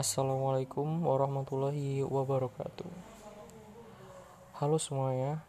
[0.00, 2.88] Assalamualaikum warahmatullahi wabarakatuh.
[4.56, 5.44] Halo semuanya.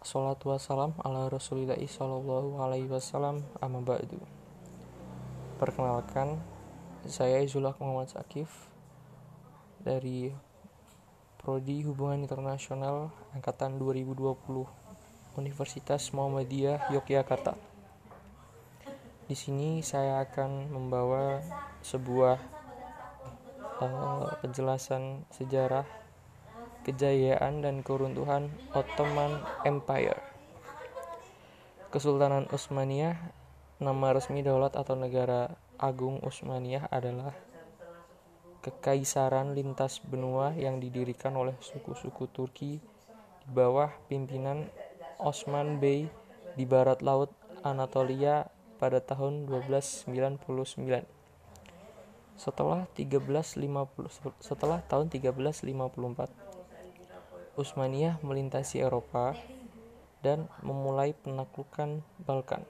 [0.00, 4.16] Salatu wassalam ala rasulillahi sallallahu alaihi wasallam amma ba'du.
[5.60, 6.40] Perkenalkan
[7.04, 8.48] Saya Izullah Muhammad Sakif
[9.84, 10.32] Dari
[11.36, 14.16] Prodi Hubungan Internasional Angkatan 2020
[15.36, 17.52] Universitas Muhammadiyah Yogyakarta.
[19.28, 21.44] Di sini saya akan membawa
[21.84, 22.59] sebuah
[23.80, 25.88] uh, penjelasan sejarah
[26.84, 30.20] kejayaan dan keruntuhan Ottoman Empire.
[31.90, 33.18] Kesultanan Utsmaniyah,
[33.82, 37.34] nama resmi daulat atau negara agung Utsmaniyah adalah
[38.60, 42.78] kekaisaran lintas benua yang didirikan oleh suku-suku Turki
[43.40, 44.68] di bawah pimpinan
[45.16, 46.12] Osman Bey
[46.54, 47.32] di barat laut
[47.64, 48.48] Anatolia
[48.80, 51.19] pada tahun 1299
[52.40, 55.60] setelah 1350 setelah tahun 1354
[57.60, 59.36] Utsmaniyah melintasi Eropa
[60.24, 62.64] dan memulai penaklukan Balkan.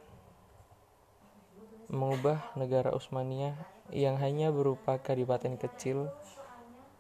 [1.86, 3.54] Mengubah negara Utsmaniyah
[3.94, 6.10] yang hanya berupa kadipaten kecil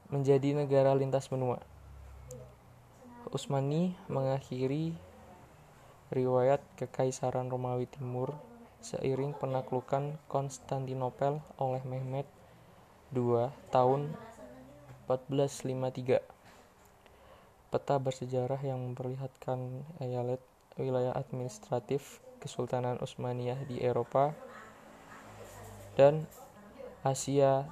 [0.06, 1.58] menjadi negara lintas benua.
[3.30, 4.94] Utsmani mengakhiri
[6.14, 8.38] riwayat Kekaisaran Romawi Timur
[8.78, 12.26] seiring penaklukan Konstantinopel oleh Mehmet
[13.10, 14.14] 2 tahun
[15.10, 16.22] 1453
[17.70, 20.38] peta bersejarah yang memperlihatkan eyalet
[20.78, 24.30] wilayah administratif Kesultanan Utsmaniyah di Eropa
[25.98, 26.30] dan
[27.02, 27.66] Asia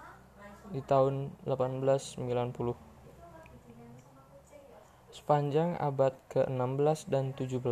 [0.75, 2.19] di tahun 1890
[5.15, 7.63] sepanjang abad ke-16 dan 17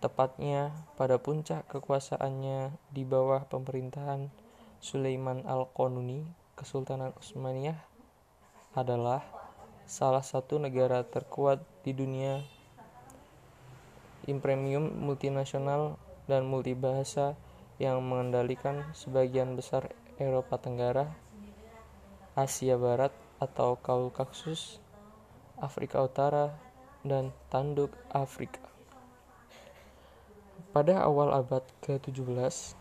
[0.00, 4.47] tepatnya pada puncak kekuasaannya di bawah pemerintahan
[4.78, 6.22] Sulaiman Al-Qanuni,
[6.54, 7.78] Kesultanan Utsmaniyah
[8.78, 9.26] adalah
[9.88, 12.46] salah satu negara terkuat di dunia
[14.28, 15.96] impremium multinasional
[16.28, 17.34] dan multibahasa
[17.80, 19.90] yang mengendalikan sebagian besar
[20.20, 21.10] Eropa Tenggara,
[22.36, 24.78] Asia Barat atau Kaukasus,
[25.58, 26.54] Afrika Utara,
[27.06, 28.60] dan tanduk Afrika.
[30.74, 32.76] Pada awal abad ke-17,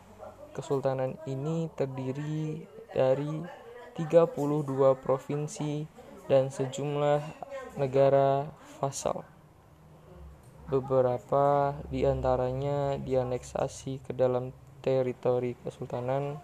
[0.57, 3.45] Kesultanan ini terdiri dari
[3.94, 4.34] 32
[4.97, 5.85] provinsi
[6.25, 7.22] dan sejumlah
[7.78, 8.50] negara
[8.81, 9.22] vasal.
[10.66, 14.50] Beberapa di antaranya dianeksasi ke dalam
[14.81, 16.41] teritori kesultanan,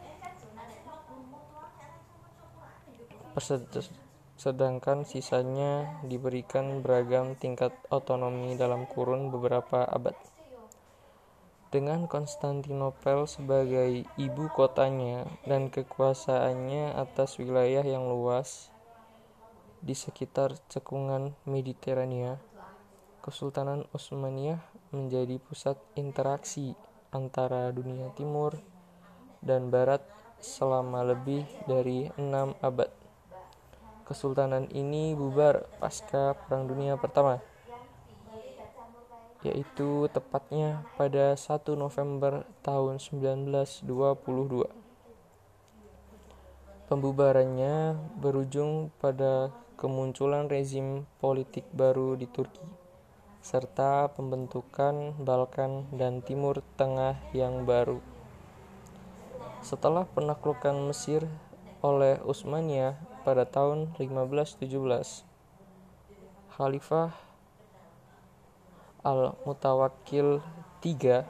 [4.38, 10.33] sedangkan sisanya diberikan beragam tingkat otonomi dalam kurun beberapa abad.
[11.74, 18.70] Dengan Konstantinopel sebagai ibu kotanya dan kekuasaannya atas wilayah yang luas
[19.82, 22.38] di sekitar cekungan Mediterania,
[23.26, 24.62] Kesultanan Utsmaniyah
[24.94, 26.78] menjadi pusat interaksi
[27.10, 28.54] antara dunia timur
[29.42, 30.06] dan barat
[30.38, 32.94] selama lebih dari enam abad.
[34.06, 37.42] Kesultanan ini bubar pasca Perang Dunia Pertama
[39.44, 43.84] yaitu tepatnya pada 1 November tahun 1922.
[46.88, 52.64] Pembubarannya berujung pada kemunculan rezim politik baru di Turki,
[53.44, 58.00] serta pembentukan Balkan dan Timur Tengah yang baru.
[59.60, 61.28] Setelah penaklukan Mesir
[61.84, 62.96] oleh Utsmania
[63.28, 65.28] pada tahun 1517,
[66.56, 67.33] Khalifah
[69.04, 70.40] Al-Mutawakkil
[70.80, 71.28] III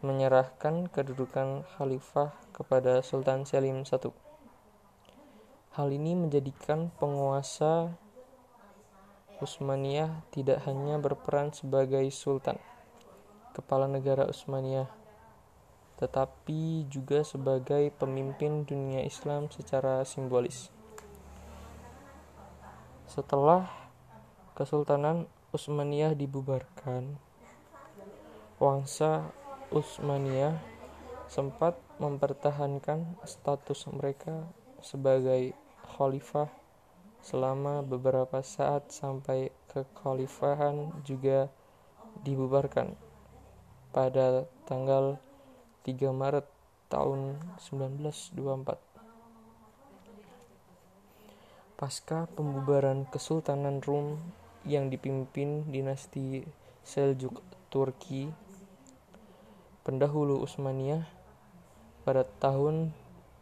[0.00, 4.08] menyerahkan kedudukan khalifah kepada Sultan Selim I.
[5.76, 7.92] Hal ini menjadikan penguasa
[9.36, 12.56] Utsmaniyah tidak hanya berperan sebagai sultan,
[13.52, 14.88] kepala negara Utsmaniyah,
[16.00, 20.72] tetapi juga sebagai pemimpin dunia Islam secara simbolis.
[23.04, 23.68] Setelah
[24.56, 27.16] Kesultanan Utsmaniyah dibubarkan,
[28.60, 29.32] Wangsa
[29.72, 30.60] Utsmaniyah
[31.32, 34.44] sempat mempertahankan status mereka
[34.84, 35.56] sebagai
[35.96, 36.52] khalifah
[37.24, 41.48] selama beberapa saat sampai kekhalifahan juga
[42.20, 42.92] dibubarkan
[43.96, 45.16] pada tanggal
[45.88, 46.44] 3 Maret
[46.92, 48.76] tahun 1924.
[51.80, 54.20] Pasca pembubaran Kesultanan Rum
[54.66, 56.42] yang dipimpin dinasti
[56.82, 58.30] Seljuk Turki
[59.86, 61.06] pendahulu Utsmaniyah
[62.02, 62.90] pada tahun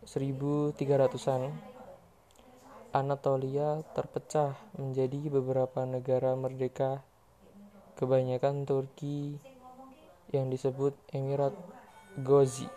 [0.04, 1.56] 1300-an,
[2.92, 7.00] Anatolia terpecah menjadi beberapa negara merdeka,
[7.96, 9.40] kebanyakan Turki
[10.36, 11.56] yang disebut Emirat
[12.20, 12.68] Gozi.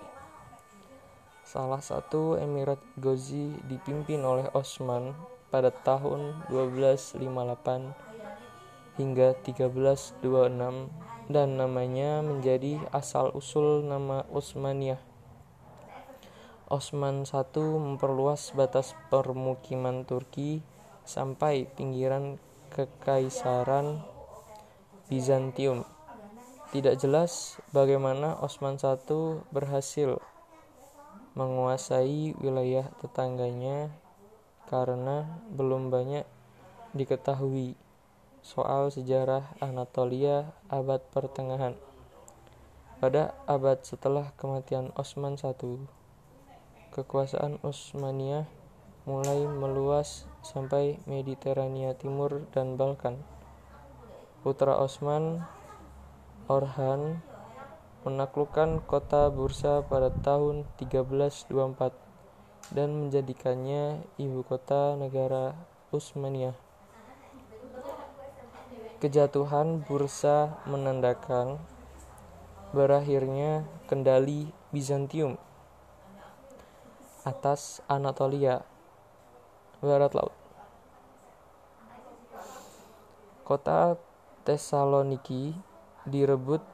[1.44, 5.12] Salah satu Emirat Gozi dipimpin oleh Osman
[5.52, 8.07] pada tahun 1258
[8.98, 10.20] hingga 1326
[11.30, 15.00] dan namanya menjadi asal-usul nama Utsmaniyah.
[16.68, 20.60] Osman I memperluas batas permukiman Turki
[21.08, 22.44] sampai pinggiran
[22.76, 24.04] Kekaisaran
[25.08, 25.88] Bizantium.
[26.76, 29.00] Tidak jelas bagaimana Osman I
[29.56, 30.20] berhasil
[31.40, 33.88] menguasai wilayah tetangganya
[34.68, 36.28] karena belum banyak
[36.92, 37.80] diketahui
[38.48, 41.76] soal sejarah Anatolia abad pertengahan.
[43.04, 45.52] Pada abad setelah kematian Osman I,
[46.96, 48.48] kekuasaan Utsmaniyah
[49.04, 53.20] mulai meluas sampai Mediterania Timur dan Balkan.
[54.48, 55.44] Putra Osman,
[56.48, 57.20] Orhan,
[58.08, 65.52] menaklukkan kota Bursa pada tahun 1324 dan menjadikannya ibu kota negara
[65.92, 66.67] Utsmaniyah.
[68.98, 71.62] Kejatuhan Bursa menandakan
[72.74, 75.38] berakhirnya kendali Bizantium
[77.22, 78.66] atas Anatolia,
[79.86, 80.34] barat laut.
[83.46, 84.02] Kota
[84.42, 85.54] Tesaloniki
[86.10, 86.66] direbut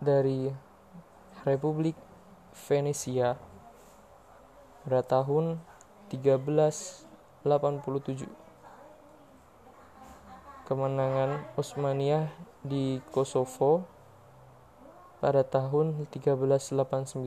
[0.00, 0.48] dari
[1.44, 2.00] Republik
[2.56, 3.36] Venesia
[4.88, 5.60] pada tahun
[6.08, 8.41] 1387.
[10.62, 12.30] Kemenangan Utsmaniyah
[12.62, 13.82] di Kosovo
[15.18, 17.18] pada tahun 1389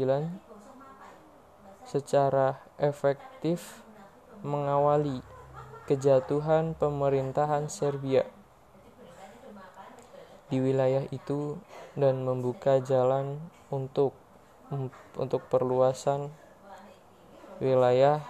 [1.83, 3.83] secara efektif
[4.39, 5.19] mengawali
[5.83, 8.23] kejatuhan pemerintahan Serbia
[10.47, 11.59] di wilayah itu
[11.99, 14.15] dan membuka jalan untuk
[15.19, 16.31] untuk perluasan
[17.59, 18.23] wilayah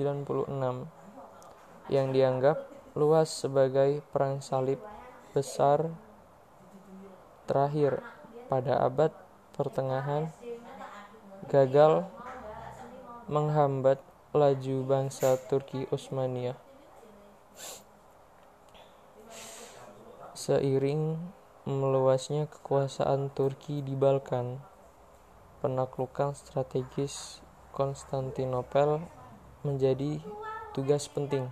[1.90, 4.78] yang dianggap luas sebagai perang salib
[5.30, 5.90] besar
[7.46, 8.02] terakhir
[8.50, 9.14] pada abad
[9.54, 10.30] pertengahan
[11.50, 12.06] gagal
[13.30, 16.58] menghambat laju bangsa Turki Utsmaniyah.
[20.40, 21.20] Seiring
[21.68, 24.56] meluasnya kekuasaan Turki di Balkan,
[25.60, 27.44] penaklukan strategis
[27.76, 29.04] Konstantinopel
[29.60, 30.16] menjadi
[30.72, 31.44] tugas penting.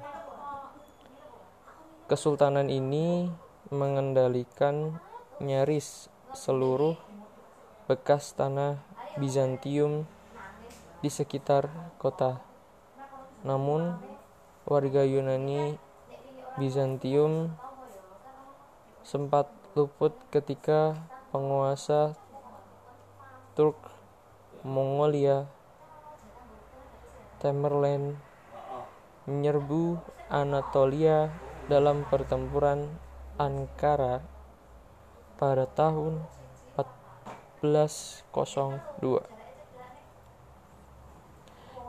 [2.08, 3.28] Kesultanan ini
[3.68, 4.96] mengendalikan
[5.36, 6.96] nyaris seluruh
[7.92, 8.80] bekas tanah
[9.20, 10.08] Bizantium
[11.04, 12.40] di sekitar kota.
[13.44, 14.00] Namun,
[14.64, 15.76] warga Yunani
[16.56, 17.52] Bizantium
[19.08, 20.92] sempat luput ketika
[21.32, 22.12] penguasa
[23.56, 23.80] Turk
[24.60, 25.48] Mongolia
[27.40, 28.20] Tamerlane
[29.24, 29.96] menyerbu
[30.28, 31.32] Anatolia
[31.72, 32.84] dalam pertempuran
[33.40, 34.20] Ankara
[35.40, 36.28] pada tahun
[36.76, 39.24] 1402.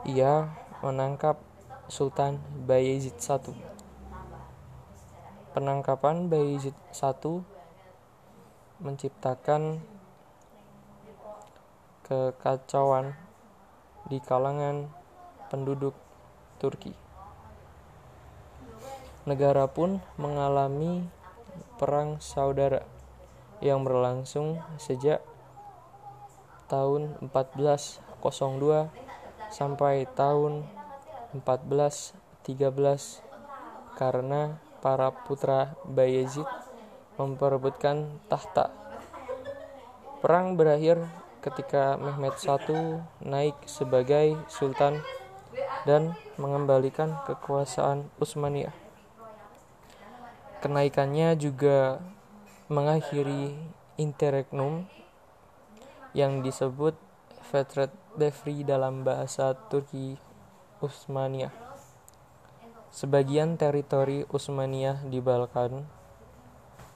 [0.08, 1.36] Ia menangkap
[1.92, 3.79] Sultan Bayezid I.
[5.50, 7.10] Penangkapan Bayezid I
[8.78, 9.82] menciptakan
[12.06, 13.18] kekacauan
[14.06, 14.94] di kalangan
[15.50, 15.98] penduduk
[16.62, 16.94] Turki.
[19.26, 21.10] Negara pun mengalami
[21.82, 22.86] perang saudara
[23.58, 25.18] yang berlangsung sejak
[26.70, 28.86] tahun 1402
[29.50, 30.62] sampai tahun
[31.34, 32.46] 1413
[33.98, 36.48] karena para putra Bayezid
[37.20, 38.72] memperebutkan tahta.
[40.20, 41.00] Perang berakhir
[41.40, 45.00] ketika Mehmet I naik sebagai sultan
[45.88, 48.76] dan mengembalikan kekuasaan Utsmaniyah.
[50.60, 52.04] Kenaikannya juga
[52.68, 53.56] mengakhiri
[53.96, 54.84] interregnum
[56.12, 56.92] yang disebut
[57.48, 60.20] Fetret Devri dalam bahasa Turki
[60.84, 61.69] Utsmaniyah.
[62.90, 65.86] Sebagian teritori Utsmaniyah di Balkan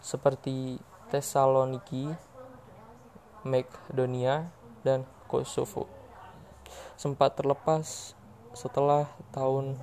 [0.02, 0.82] seperti
[1.14, 2.10] Thessaloniki,
[3.46, 4.50] Makedonia,
[4.82, 5.86] dan Kosovo.
[6.98, 8.18] Sempat terlepas
[8.58, 9.78] setelah tahun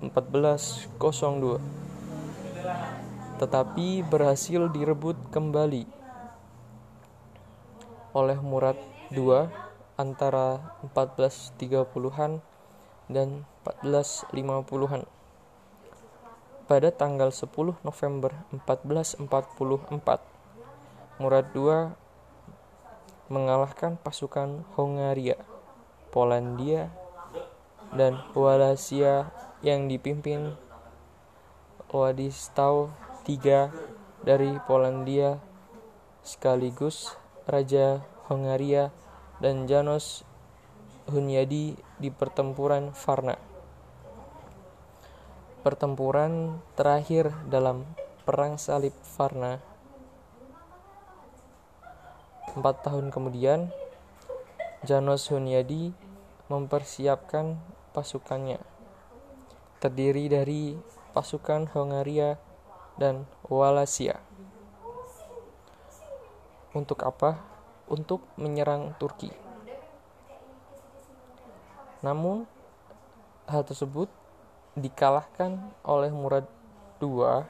[0.00, 1.60] 1402
[3.36, 5.84] tetapi berhasil direbut kembali
[8.16, 8.80] oleh Murad
[9.12, 9.50] II
[10.00, 12.40] antara 1430-an
[13.12, 15.06] dan 1450-an.
[16.66, 19.22] Pada tanggal 10 November 1444,
[21.20, 21.94] Murad II
[23.30, 25.38] mengalahkan pasukan Hongaria,
[26.10, 26.90] Polandia,
[27.92, 29.28] dan Wallachia
[29.60, 30.56] yang dipimpin
[31.92, 32.88] Władysław
[33.28, 33.68] tiga
[34.24, 35.36] dari Polandia
[36.24, 37.12] sekaligus
[37.44, 38.00] Raja
[38.32, 38.88] Hongaria
[39.44, 40.24] dan Janos
[41.04, 43.51] Hunyadi di pertempuran Varna.
[45.62, 47.86] Pertempuran terakhir dalam
[48.26, 49.62] Perang Salib Varna.
[52.58, 53.70] Empat tahun kemudian,
[54.82, 55.94] Janos Hunyadi
[56.50, 57.62] mempersiapkan
[57.94, 58.58] pasukannya,
[59.78, 60.74] terdiri dari
[61.14, 62.42] pasukan Hongaria
[62.98, 64.18] dan Wallachia.
[66.74, 67.38] Untuk apa?
[67.86, 69.30] Untuk menyerang Turki.
[72.02, 72.50] Namun,
[73.46, 74.10] hal tersebut
[74.72, 76.48] dikalahkan oleh Murad
[77.02, 77.44] II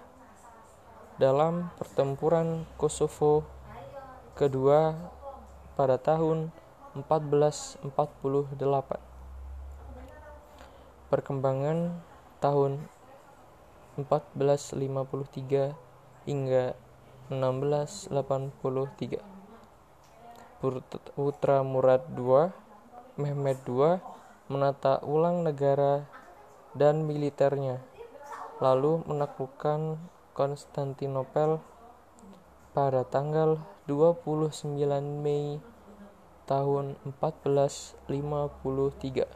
[1.22, 3.46] dalam pertempuran Kosovo
[4.34, 4.98] kedua
[5.78, 6.50] pada tahun
[6.98, 7.86] 1448.
[11.12, 12.00] Perkembangan
[12.42, 12.90] tahun
[14.00, 15.76] 1453
[16.26, 16.74] hingga
[17.30, 19.22] 1683.
[21.12, 22.48] Putra Murad II,
[23.20, 24.00] Mehmed II,
[24.48, 26.08] menata ulang negara
[26.72, 27.84] dan militernya,
[28.60, 30.00] lalu menaklukkan
[30.32, 31.60] Konstantinopel
[32.72, 34.80] pada tanggal 29
[35.20, 35.60] Mei
[36.48, 39.28] tahun 1453.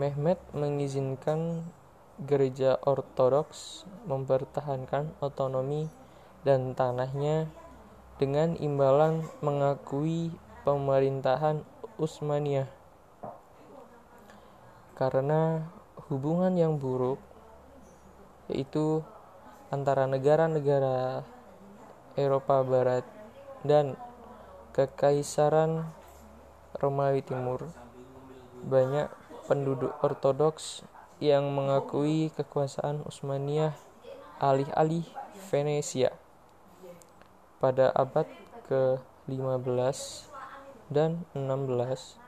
[0.00, 1.68] Mehmed mengizinkan
[2.16, 5.92] gereja ortodoks mempertahankan otonomi
[6.48, 7.52] dan tanahnya
[8.16, 10.32] dengan imbalan mengakui
[10.64, 11.60] pemerintahan
[12.00, 12.80] Utsmaniyah
[15.02, 15.66] karena
[16.08, 17.20] hubungan yang buruk
[18.50, 19.00] yaitu
[19.72, 21.24] antara negara-negara
[22.12, 23.04] Eropa Barat
[23.64, 23.96] dan
[24.76, 25.88] Kekaisaran
[26.76, 27.72] Romawi Timur.
[28.62, 29.08] Banyak
[29.48, 30.84] penduduk ortodoks
[31.22, 33.72] yang mengakui kekuasaan Utsmaniyah
[34.42, 35.06] alih-alih
[35.48, 36.12] Venesia
[37.62, 38.26] pada abad
[38.66, 39.98] ke-15
[40.90, 42.18] dan 16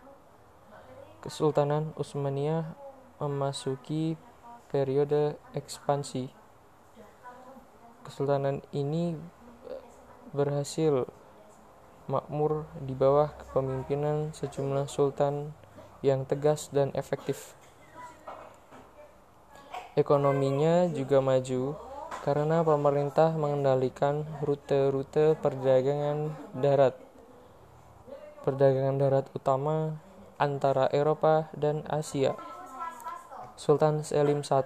[1.24, 2.83] Kesultanan Utsmaniyah
[3.24, 4.20] memasuki
[4.68, 6.28] periode ekspansi
[8.04, 9.16] Kesultanan ini
[10.36, 11.08] berhasil
[12.04, 15.56] makmur di bawah kepemimpinan sejumlah sultan
[16.04, 17.56] yang tegas dan efektif
[19.94, 21.78] Ekonominya juga maju
[22.26, 26.98] karena pemerintah mengendalikan rute-rute perdagangan darat.
[28.42, 29.94] Perdagangan darat utama
[30.34, 32.34] antara Eropa dan Asia.
[33.54, 34.62] Sultan Selim I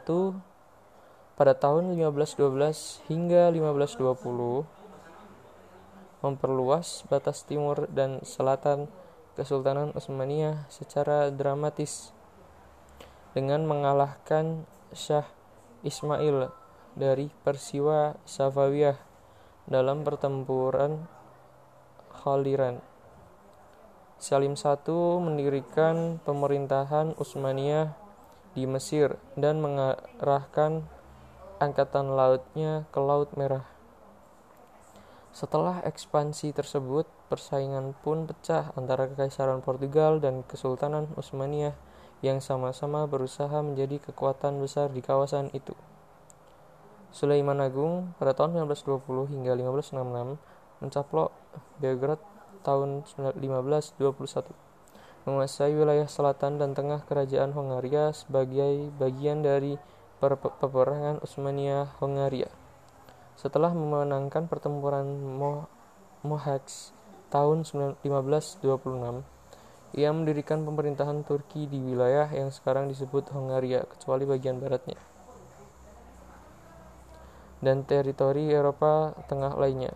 [1.37, 4.65] pada tahun 1512 hingga 1520
[6.25, 8.89] memperluas batas timur dan selatan
[9.37, 12.11] Kesultanan Utsmaniyah secara dramatis
[13.37, 15.29] dengan mengalahkan Syah
[15.87, 16.51] Ismail
[16.99, 18.99] dari Persiwa Safawiyah
[19.71, 21.07] dalam pertempuran
[22.19, 22.83] Khaliran.
[24.19, 24.75] Salim I
[25.23, 28.08] mendirikan pemerintahan Utsmaniyah
[28.59, 30.83] di Mesir dan mengarahkan
[31.63, 33.63] angkatan lautnya ke Laut Merah.
[35.31, 41.79] Setelah ekspansi tersebut, persaingan pun pecah antara Kekaisaran Portugal dan Kesultanan Utsmaniyah
[42.19, 45.79] yang sama-sama berusaha menjadi kekuatan besar di kawasan itu.
[47.15, 51.31] Sulaiman Agung pada tahun 1920 hingga 1566 mencaplok
[51.79, 52.27] Belgrade
[52.67, 54.68] tahun 1521
[55.29, 59.77] menguasai wilayah selatan dan tengah kerajaan Hongaria sebagai bagian dari
[60.25, 62.49] peperangan Utsmania Hongaria.
[63.37, 65.05] Setelah memenangkan pertempuran
[66.25, 66.97] Mohacs
[67.29, 69.21] tahun 1526,
[70.01, 74.97] ia mendirikan pemerintahan Turki di wilayah yang sekarang disebut Hongaria, kecuali bagian baratnya,
[77.61, 79.93] dan teritori Eropa Tengah lainnya.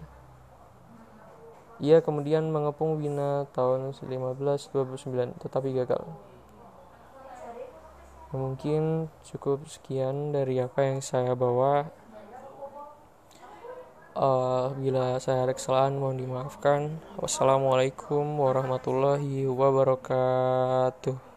[1.82, 6.06] Ia kemudian mengepung Wina tahun 1529, tetapi gagal.
[8.30, 11.90] Mungkin cukup sekian dari apa yang saya bawa.
[14.14, 17.02] Uh, bila saya ada kesalahan mohon dimaafkan.
[17.18, 21.31] Wassalamualaikum warahmatullahi wabarakatuh.